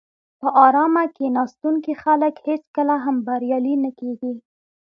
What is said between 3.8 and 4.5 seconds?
نه کېږي.